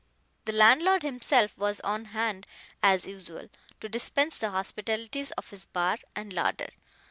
The 0.45 0.51
landlord 0.51 1.03
himself 1.03 1.55
was 1.59 1.79
on 1.81 2.05
hand 2.05 2.47
as 2.81 3.05
usual, 3.05 3.49
to 3.81 3.87
dispense 3.87 4.39
the 4.39 4.49
hospitalities 4.49 5.29
of 5.33 5.51
his 5.51 5.67
bar 5.67 5.99
and 6.15 6.33
larder. 6.33 6.69